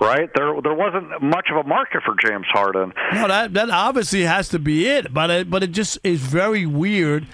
[0.00, 0.28] right?
[0.34, 2.92] There there wasn't much of a market for James Harden.
[3.12, 6.66] No, that that obviously has to be it, but it, but it just is very
[6.66, 7.26] weird.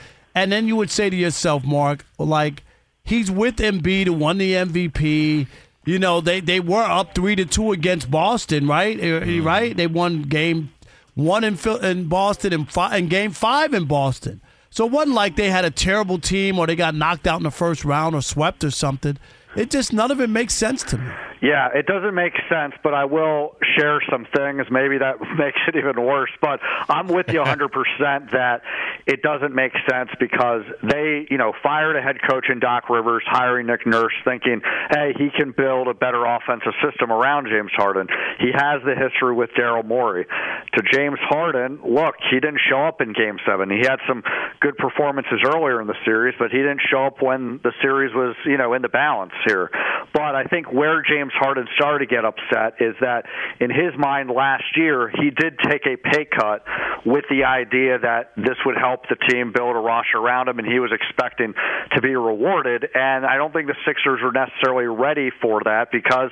[0.42, 2.62] And then you would say to yourself, Mark, like
[3.04, 5.46] he's with Embiid who won the MVP.
[5.84, 8.98] You know, they they were up three to two against Boston, right?
[9.00, 9.76] Uh, Right?
[9.76, 10.72] They won game
[11.14, 14.40] one in in Boston and five and game five in Boston.
[14.70, 17.42] So it wasn't like they had a terrible team or they got knocked out in
[17.42, 19.16] the first round or swept or something.
[19.56, 21.10] It just none of it makes sense to me.
[21.40, 24.66] Yeah, it doesn't make sense, but I will share some things.
[24.70, 26.30] Maybe that makes it even worse.
[26.40, 28.62] But I'm with you 100% that
[29.06, 33.22] it doesn't make sense because they, you know, fired a head coach in Doc Rivers,
[33.26, 34.60] hiring Nick Nurse, thinking,
[34.90, 38.08] hey, he can build a better offensive system around James Harden.
[38.38, 40.26] He has the history with Daryl Morey.
[40.74, 43.70] To James Harden, look, he didn't show up in Game Seven.
[43.70, 44.22] He had some
[44.60, 48.34] good performances earlier in the series, but he didn't show up when the series was,
[48.44, 49.70] you know, in the balance here.
[50.12, 53.24] But I think where James Harden started to get upset is that
[53.60, 56.64] in his mind last year, he did take a pay cut
[57.04, 60.66] with the idea that this would help the team build a roster around him, and
[60.66, 61.54] he was expecting
[61.94, 62.86] to be rewarded.
[62.94, 66.30] And I don't think the Sixers were necessarily ready for that because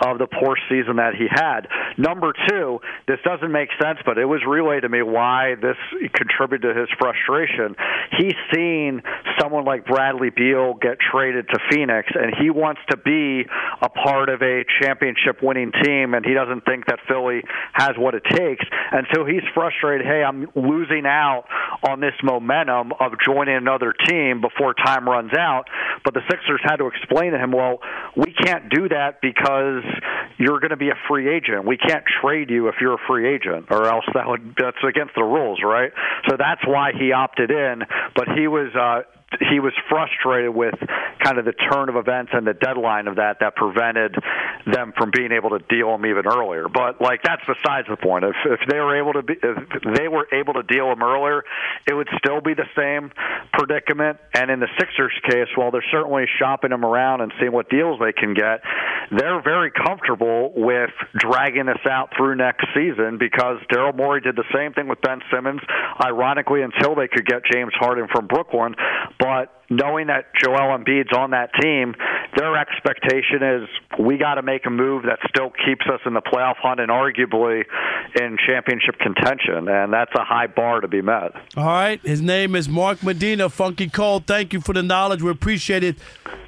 [0.00, 1.66] of the poor season that he had.
[1.96, 5.76] Number two, this doesn't make sense, but it was relayed to me why this
[6.14, 7.74] contributed to his frustration.
[8.18, 9.02] He's seen
[9.40, 13.46] someone like Bradley Beal get traded to Phoenix, and he wants to be
[13.82, 18.14] a part of a championship winning team, and he doesn't think that Philly has what
[18.14, 18.64] it takes.
[18.92, 21.44] And so he's frustrated hey, I'm losing out
[21.86, 25.64] on this momentum of joining another team before time runs out.
[26.04, 27.78] But the Sixers had to explain to him, well,
[28.16, 29.84] we can't do that because
[30.38, 31.66] you're going to be a free agent.
[31.66, 35.14] We can't trade you if you're a free agent, or else that would that's against
[35.14, 35.92] the rules, right?
[36.28, 37.82] So that's why he opted in.
[38.14, 39.02] But he was uh,
[39.50, 40.74] he was frustrated with
[41.22, 44.14] kind of the turn of events and the deadline of that that prevented
[44.66, 46.68] them from being able to deal him even earlier.
[46.68, 48.24] But like that's besides the point.
[48.24, 51.44] If if they were able to be if they were able to deal him earlier,
[51.86, 53.10] it would still be the same
[53.52, 54.18] predicament.
[54.34, 57.98] And in the Sixers case, while they're certainly shopping him around and seeing what deals
[58.00, 58.60] they can get,
[59.10, 64.44] they're very comfortable with dragging this out through next season because Daryl Morey did the
[64.54, 65.60] same thing with Ben Simmons,
[66.02, 68.74] ironically, until they could get James Harden from Brooklyn.
[69.18, 71.94] But knowing that Joel Embiid's on that team,
[72.36, 76.20] their expectation is we got to make a move that still keeps us in the
[76.20, 77.64] playoff hunt and arguably
[78.20, 81.32] in championship contention, and that's a high bar to be met.
[81.56, 82.00] All right.
[82.02, 84.26] His name is Mark Medina, Funky Cold.
[84.26, 85.22] Thank you for the knowledge.
[85.22, 85.96] We appreciate it.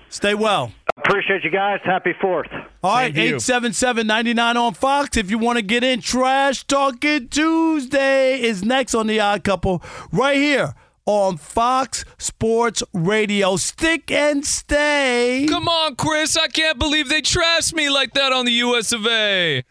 [0.08, 0.72] Stay well.
[0.96, 1.80] Appreciate you guys.
[1.84, 2.48] Happy Fourth.
[2.82, 5.16] All right, 877 99 on Fox.
[5.16, 9.82] If you want to get in, Trash Talking Tuesday is next on The Odd Couple
[10.12, 10.74] right here
[11.10, 13.56] on Fox Sports Radio.
[13.56, 15.44] Stick and stay.
[15.48, 16.36] Come on, Chris.
[16.36, 19.64] I can't believe they trashed me like that on the US of A.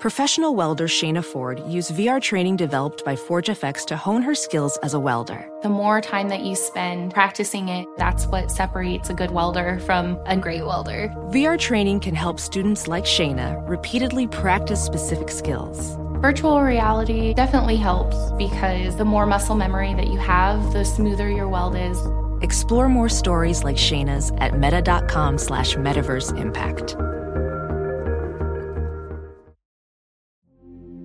[0.00, 4.94] Professional welder Shayna Ford used VR training developed by ForgeFX to hone her skills as
[4.94, 5.48] a welder.
[5.62, 10.16] The more time that you spend practicing it, that's what separates a good welder from
[10.26, 11.08] a great welder.
[11.30, 15.96] VR training can help students like Shayna repeatedly practice specific skills.
[16.20, 21.48] Virtual reality definitely helps because the more muscle memory that you have, the smoother your
[21.48, 21.96] weld is.
[22.42, 26.96] Explore more stories like Shayna's at meta.com slash metaverse impact.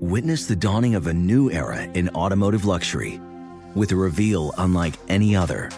[0.02, 3.22] Witness the dawning of a new era in automotive luxury
[3.76, 5.70] with a reveal unlike any other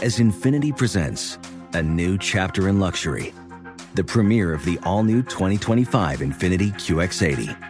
[0.00, 1.38] as Infiniti presents
[1.74, 3.34] a new chapter in luxury,
[3.94, 7.69] the premiere of the all new 2025 Infiniti QX80.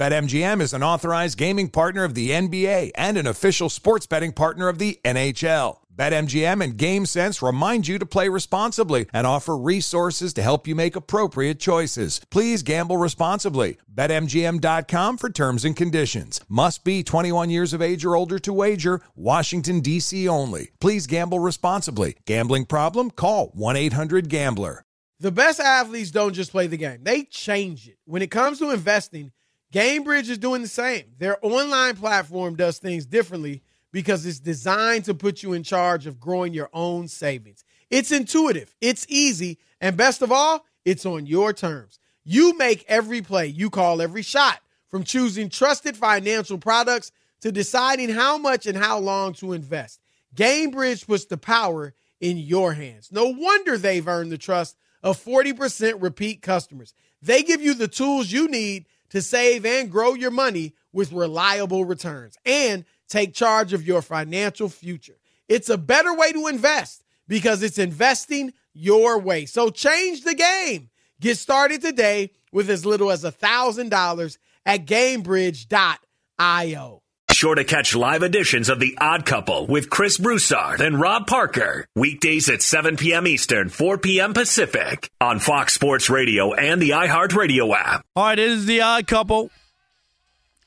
[0.00, 4.70] BetMGM is an authorized gaming partner of the NBA and an official sports betting partner
[4.70, 5.76] of the NHL.
[5.94, 10.96] BetMGM and GameSense remind you to play responsibly and offer resources to help you make
[10.96, 12.22] appropriate choices.
[12.30, 13.76] Please gamble responsibly.
[13.94, 16.40] BetMGM.com for terms and conditions.
[16.48, 19.02] Must be 21 years of age or older to wager.
[19.14, 20.26] Washington, D.C.
[20.26, 20.70] only.
[20.80, 22.16] Please gamble responsibly.
[22.24, 23.10] Gambling problem?
[23.10, 24.82] Call 1 800 Gambler.
[25.18, 27.98] The best athletes don't just play the game, they change it.
[28.06, 29.32] When it comes to investing,
[29.72, 31.04] GameBridge is doing the same.
[31.18, 33.62] Their online platform does things differently
[33.92, 37.64] because it's designed to put you in charge of growing your own savings.
[37.88, 41.98] It's intuitive, it's easy, and best of all, it's on your terms.
[42.24, 48.10] You make every play, you call every shot, from choosing trusted financial products to deciding
[48.10, 50.00] how much and how long to invest.
[50.34, 53.10] GameBridge puts the power in your hands.
[53.10, 56.92] No wonder they've earned the trust of 40% repeat customers.
[57.22, 61.84] They give you the tools you need to save and grow your money with reliable
[61.84, 62.36] returns.
[62.44, 65.16] And take charge of your financial future.
[65.48, 69.44] It's a better way to invest because it's investing your way.
[69.46, 70.88] So change the game.
[71.20, 77.02] Get started today with as little as $1,000 at gamebridge.io.
[77.40, 81.86] Sure to catch live editions of The Odd Couple with Chris Broussard and Rob Parker.
[81.96, 83.26] Weekdays at 7 p.m.
[83.26, 84.34] Eastern, 4 p.m.
[84.34, 88.04] Pacific on Fox Sports Radio and the iHeartRadio app.
[88.14, 89.50] All right, it is The Odd Couple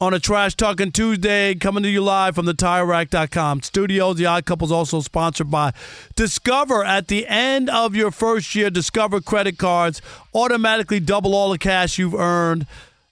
[0.01, 4.17] on a Trash Talking Tuesday, coming to you live from the TireRack.com studios.
[4.17, 5.74] The Odd Couple is also sponsored by
[6.15, 6.84] Discover.
[6.84, 10.01] At the end of your first year, Discover credit cards
[10.34, 12.65] automatically double all the cash you've earned.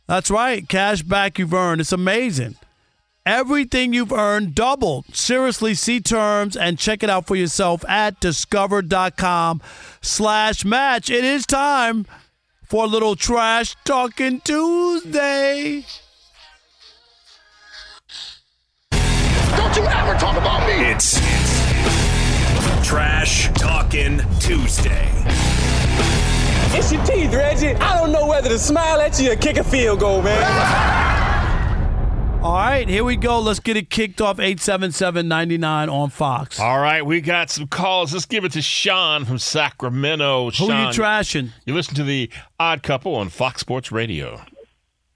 [0.08, 1.82] That's right, cash back you've earned.
[1.82, 2.56] It's amazing.
[3.26, 5.16] Everything you've earned doubled.
[5.16, 9.62] Seriously, see terms and check it out for yourself at discover.com
[10.02, 11.12] slash match.
[11.12, 12.08] It is time
[12.64, 15.86] for a little Trash Talking Tuesday.
[18.90, 20.86] Don't you ever talk about me!
[20.90, 21.20] It's
[22.88, 25.10] Trash Talking Tuesday.
[26.74, 27.76] It's your teeth, Reggie.
[27.76, 31.18] I don't know whether to smile at you or kick a field goal, man.
[32.44, 33.40] All right, here we go.
[33.40, 36.60] Let's get it kicked off 877-99 on Fox.
[36.60, 38.14] All right, we got some calls.
[38.14, 40.46] Let's give it to Sean from Sacramento.
[40.46, 41.52] Who Sean, you trashing?
[41.66, 44.42] You listen to the Odd Couple on Fox Sports Radio.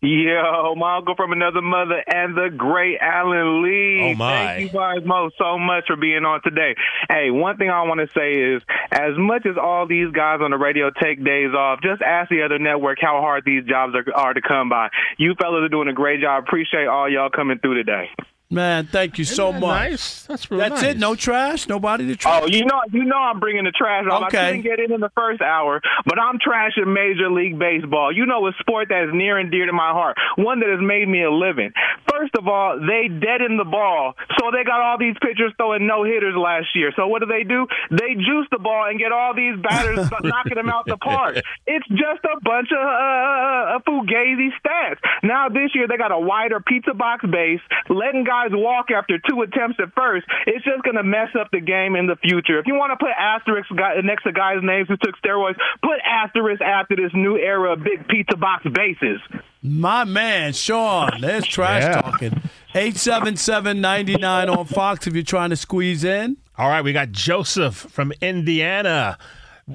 [0.05, 4.11] Yo, oh, my uncle from another mother and the great Alan Lee.
[4.11, 4.29] Oh, my.
[4.29, 6.75] Thank you guys most so much for being on today.
[7.09, 10.51] Hey, one thing I want to say is as much as all these guys on
[10.51, 14.05] the radio take days off, just ask the other network how hard these jobs are,
[14.15, 14.89] are to come by.
[15.17, 16.43] You fellas are doing a great job.
[16.43, 18.11] Appreciate all y'all coming through today.
[18.49, 19.89] Man, thank you so Isn't that much.
[19.91, 20.23] nice?
[20.27, 20.91] That's really That's nice.
[20.91, 20.97] it.
[20.99, 21.67] No trash.
[21.67, 22.43] Nobody to trash.
[22.43, 24.25] Oh, you know, you know, I'm bringing the trash on.
[24.25, 24.37] Okay.
[24.37, 28.11] I couldn't get in in the first hour, but I'm trashing Major League Baseball.
[28.15, 30.79] You know, a sport that is near and dear to my heart, one that has
[30.79, 31.73] made me a living.
[32.07, 36.03] First of all, they deadened the ball, so they got all these pitchers throwing no
[36.03, 36.93] hitters last year.
[36.95, 37.65] So what do they do?
[37.89, 41.41] They juice the ball and get all these batters knocking them out the park.
[41.65, 45.01] It's just a bunch of uh, fugazi stats.
[45.23, 49.41] Now this year they got a wider pizza box base, letting guys walk after two
[49.41, 50.25] attempts at first.
[50.47, 52.59] It's just going to mess up the game in the future.
[52.59, 53.69] If you want to put asterisks
[54.03, 58.07] next to guys' names who took steroids, put asterisks after this new era of big
[58.07, 59.19] pizza box bases.
[59.63, 61.09] My man, Sean.
[61.21, 62.01] There's trash Yeah.
[62.01, 62.41] talking.
[62.75, 66.37] 877-99 on Fox if you're trying to squeeze in.
[66.57, 69.17] All right, we got Joseph from Indiana.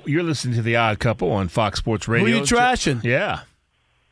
[0.04, 2.28] You're listening to the Odd Couple on Fox Sports Radio.
[2.28, 3.02] Who you trashing?
[3.02, 3.40] Yeah.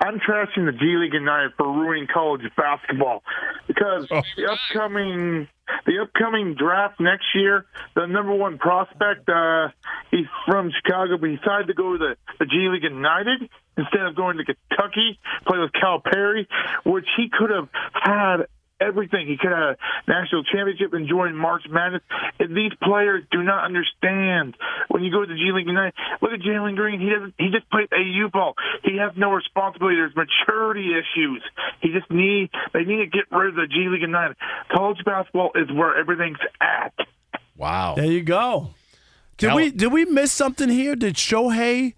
[0.00, 3.22] I'm trashing the G League Ignite for ruining college basketball
[3.66, 5.48] because the upcoming
[5.86, 9.68] the upcoming draft next year, the number one prospect, uh,
[10.10, 14.00] he's from Chicago, but he decided to go to the, the G League Ignite instead
[14.02, 16.46] of going to Kentucky, play with Calipari,
[16.84, 18.46] which he could have had
[18.80, 19.26] everything.
[19.26, 19.76] He could have a
[20.06, 22.02] national championship and join March Madness.
[22.38, 24.56] And these players do not understand
[24.88, 25.94] when you go to the G League Ignite.
[26.22, 27.00] Look at Jalen Green.
[27.00, 27.34] He doesn't.
[27.38, 28.54] He just plays AU ball.
[28.84, 29.96] He has no responsibility.
[29.96, 31.42] There's maturity issues.
[31.80, 32.50] He just need.
[32.72, 34.36] They need to get rid of the G League Ignite.
[34.72, 36.94] College basketball is where everything's at.
[37.56, 37.94] Wow.
[37.96, 38.70] There you go.
[39.36, 40.96] Did Cal- we did we miss something here?
[40.96, 41.94] Did Shohei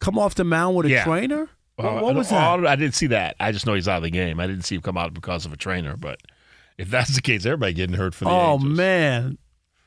[0.00, 1.04] come off the mound with a Yeah.
[1.04, 1.48] trainer?
[1.76, 2.66] What, Uh, what was I that?
[2.66, 3.36] I didn't see that.
[3.40, 4.38] I just know he's out of the game.
[4.40, 5.96] I didn't see him come out because of a trainer.
[5.96, 6.20] But
[6.78, 8.76] if that's the case, everybody getting hurt for the Oh Angels.
[8.76, 9.38] man,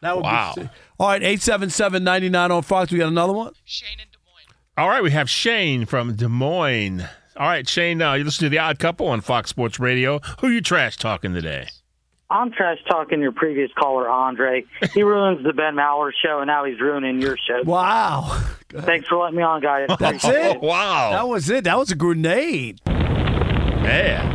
[0.02, 0.54] that would Wow.
[0.56, 0.72] be sick.
[1.00, 2.92] All right, eight seven seven ninety nine on Fox.
[2.92, 3.54] We got another one.
[3.64, 4.56] Shane in Des Moines.
[4.78, 7.06] All right, we have Shane from Des Moines.
[7.38, 10.20] All right, Shane, uh, you listen to The Odd Couple on Fox Sports Radio.
[10.40, 11.68] Who you trash talking today?
[12.30, 14.66] I'm trash talking your previous caller, Andre.
[14.94, 17.62] He ruins the Ben Maller show, and now he's ruining your show.
[17.64, 18.44] Wow.
[18.70, 19.90] Thanks for letting me on, guys.
[19.98, 20.60] That's it.
[20.60, 21.12] wow.
[21.12, 21.64] That was it.
[21.64, 22.82] That was a grenade.
[22.86, 24.34] Yeah.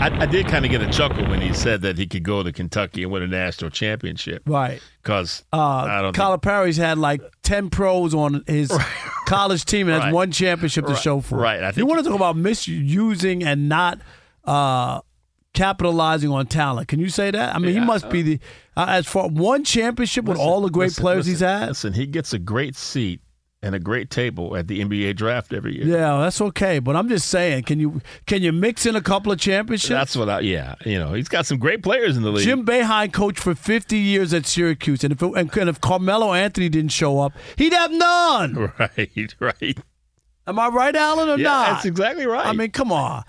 [0.00, 2.42] I, I did kind of get a chuckle when he said that he could go
[2.42, 4.42] to Kentucky and win a national championship.
[4.46, 4.80] Right.
[5.02, 8.70] Because Uh, I don't think- Calipari's had like 10 pros on his
[9.26, 11.42] college team and has one championship to show for it.
[11.42, 11.62] Right.
[11.62, 14.00] I you think- want to talk about misusing and not
[14.44, 15.00] uh,
[15.54, 16.88] capitalizing on talent.
[16.88, 17.54] Can you say that?
[17.54, 18.40] I mean, he must be the,
[18.76, 21.68] uh, as far one championship with all the great listen, players he's had.
[21.68, 23.20] Listen, he gets a great seat
[23.62, 25.86] and a great table at the NBA draft every year.
[25.86, 26.80] Yeah, that's okay.
[26.80, 29.88] But I'm just saying, can you can you mix in a couple of championships?
[29.88, 30.74] That's what I, yeah.
[30.84, 32.44] You know, he's got some great players in the league.
[32.44, 36.68] Jim Boeheim coached for 50 years at Syracuse, and if it, and if Carmelo Anthony
[36.68, 38.70] didn't show up, he'd have none.
[38.78, 39.78] Right, right.
[40.46, 41.66] Am I right, Alan, or Yeah, not?
[41.70, 42.44] that's exactly right.
[42.44, 43.24] I mean, come on.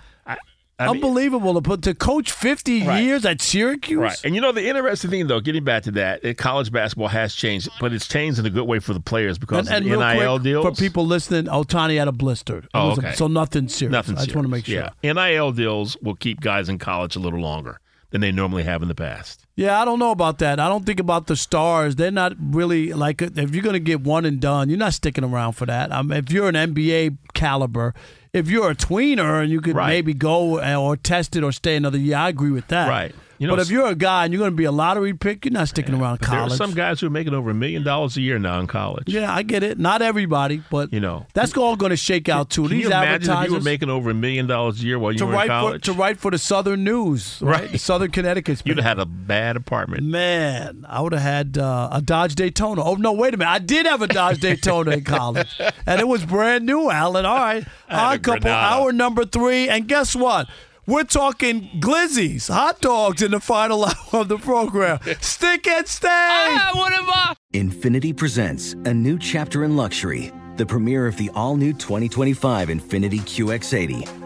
[0.78, 3.02] I mean- Unbelievable to put to coach 50 Right.
[3.02, 3.98] years at Syracuse.
[3.98, 4.20] Right.
[4.24, 7.34] And you know, the interesting thing, though, getting back to that, eh, college basketball has
[7.34, 10.00] changed, but it's changed in a good way for the players because And, and of
[10.00, 10.64] NIL quick, deals.
[10.66, 12.58] for people listening, Ohtani had a blister.
[12.58, 13.14] It Oh, was a- okay.
[13.14, 13.90] so nothing serious.
[13.92, 14.22] Nothing serious.
[14.22, 14.90] I just want to make sure.
[15.02, 15.12] Yeah.
[15.14, 18.88] NIL deals will keep guys in college a little longer than they normally have in
[18.88, 19.46] the past.
[19.56, 20.60] Yeah, I don't know about that.
[20.60, 21.96] I don't think about the stars.
[21.96, 25.24] They're not really like if you're going to get one and done, you're not sticking
[25.24, 25.90] around for that.
[25.90, 27.94] Um, if you're an NBA caliber,
[28.36, 29.88] if you're a tweener and you could Right.
[29.88, 32.88] maybe go uh, or test it or stay another year, I agree with that.
[32.88, 33.14] Right.
[33.38, 35.44] You know, but if you're a guy and you're going to be a lottery pick,
[35.44, 36.58] you're not sticking around But there are college.
[36.58, 39.04] some guys who are making over a million dollars a year now in college.
[39.08, 39.78] yeah, I get it.
[39.78, 42.62] Not everybody, but You know, that's all going to shake out too.
[42.62, 45.12] can These you imagine if you were making over a million dollars a year while
[45.12, 45.84] you to were in write for college?
[45.84, 47.60] to write for the Southern News, right?
[47.60, 47.72] Right.
[47.72, 48.62] The Southern Connecticut.
[48.64, 50.04] You'd have had a bad apartment.
[50.04, 52.82] Man, I would have had uh, a Dodge Daytona.
[52.84, 53.50] Oh no, wait a minute!
[53.50, 56.90] I did have a Dodge Daytona in college, and it was brand new.
[56.90, 60.48] Alan, all right, a couple, hour number three, and guess what?
[60.88, 65.00] We're talking glizzies, hot dogs in the final hour of the program.
[65.20, 66.56] Stick and stay.
[66.74, 67.34] what am I?
[67.52, 73.18] Infiniti presents a new chapter in luxury, the premiere of the all new 2025 Infiniti
[73.18, 74.25] QX80,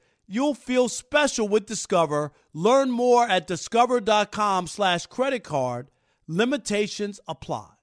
[0.31, 2.31] you'll feel special with Discover.
[2.53, 5.89] Learn more at discover.com slash credit card.
[6.27, 7.80] Limitations apply.